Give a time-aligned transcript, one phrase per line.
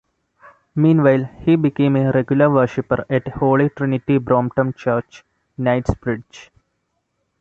[0.73, 5.23] Meanwhile, he became a regular worshipper at Holy Trinity Brompton Church,
[5.59, 6.49] Knightsbridge.